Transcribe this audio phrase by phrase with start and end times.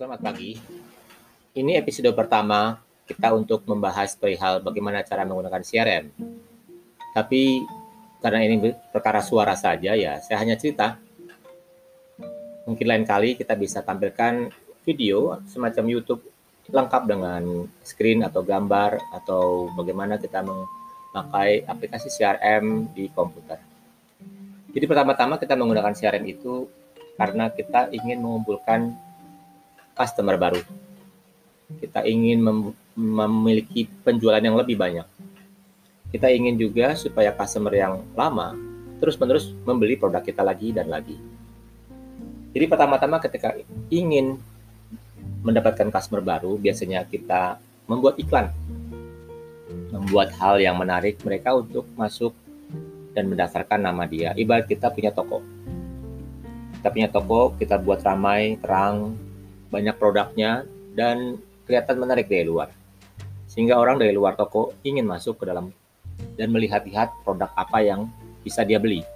[0.00, 0.56] Selamat pagi.
[1.52, 6.08] Ini episode pertama kita untuk membahas perihal bagaimana cara menggunakan CRM.
[7.12, 7.60] Tapi
[8.24, 10.96] karena ini perkara suara saja ya, saya hanya cerita.
[12.64, 14.48] Mungkin lain kali kita bisa tampilkan
[14.88, 16.24] video semacam YouTube
[16.72, 23.60] lengkap dengan screen atau gambar atau bagaimana kita memakai aplikasi CRM di komputer.
[24.72, 26.72] Jadi pertama-tama kita menggunakan CRM itu
[27.20, 29.09] karena kita ingin mengumpulkan
[30.00, 30.64] customer baru.
[31.76, 32.58] Kita ingin mem
[32.96, 35.04] memiliki penjualan yang lebih banyak.
[36.08, 38.56] Kita ingin juga supaya customer yang lama
[38.98, 41.16] terus-menerus membeli produk kita lagi dan lagi.
[42.50, 43.54] Jadi pertama-tama ketika
[43.88, 44.36] ingin
[45.40, 48.50] mendapatkan customer baru, biasanya kita membuat iklan.
[49.94, 52.34] Membuat hal yang menarik mereka untuk masuk
[53.14, 54.34] dan mendaftarkan nama dia.
[54.34, 55.40] Ibarat kita punya toko.
[56.76, 59.14] Kita punya toko, kita buat ramai, terang,
[59.70, 62.68] banyak produknya, dan kelihatan menarik dari luar.
[63.46, 65.70] Sehingga orang dari luar toko ingin masuk ke dalam
[66.36, 68.10] dan melihat-lihat produk apa yang
[68.42, 69.06] bisa dia beli.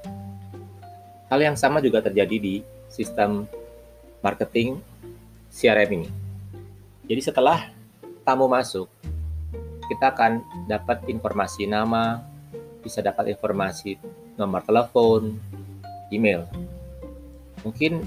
[1.29, 2.55] Hal yang sama juga terjadi di
[2.87, 3.47] sistem
[4.23, 4.79] marketing
[5.51, 6.09] CRM ini.
[7.05, 7.69] Jadi setelah
[8.25, 8.89] tamu masuk,
[9.91, 12.25] kita akan dapat informasi nama,
[12.81, 14.01] bisa dapat informasi
[14.41, 15.37] nomor telepon,
[16.09, 16.49] email.
[17.65, 18.01] Mungkin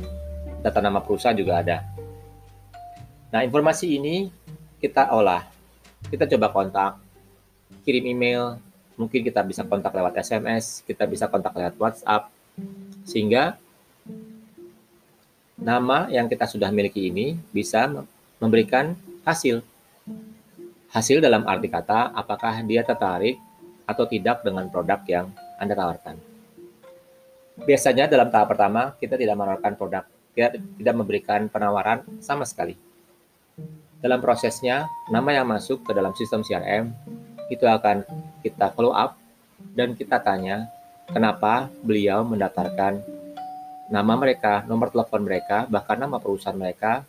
[0.61, 1.85] data nama perusahaan juga ada.
[3.37, 4.33] Nah, informasi ini
[4.81, 5.45] kita olah.
[6.09, 6.97] Kita coba kontak,
[7.85, 8.57] kirim email,
[8.97, 12.33] mungkin kita bisa kontak lewat SMS, kita bisa kontak lewat WhatsApp,
[13.05, 13.61] sehingga
[15.53, 17.85] nama yang kita sudah miliki ini bisa
[18.41, 19.61] memberikan hasil.
[20.89, 23.37] Hasil dalam arti kata, apakah dia tertarik
[23.85, 25.29] atau tidak dengan produk yang
[25.61, 26.17] Anda tawarkan.
[27.69, 32.86] Biasanya dalam tahap pertama kita tidak menawarkan produk, kita tidak memberikan penawaran sama sekali.
[34.07, 36.95] Dalam prosesnya, nama yang masuk ke dalam sistem CRM
[37.51, 38.07] itu akan
[38.39, 39.19] kita follow up
[39.75, 40.71] dan kita tanya
[41.11, 43.03] kenapa beliau mendaftarkan
[43.91, 47.03] nama mereka, nomor telepon mereka, bahkan nama perusahaan mereka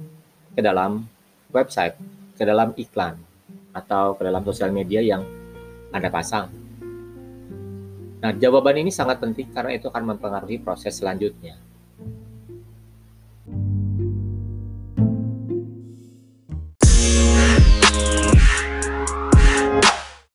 [0.54, 1.06] ke dalam
[1.54, 1.94] website,
[2.34, 3.14] ke dalam iklan,
[3.70, 5.22] atau ke dalam sosial media yang
[5.94, 6.50] Anda pasang.
[8.18, 11.54] Nah, jawaban ini sangat penting karena itu akan mempengaruhi proses selanjutnya.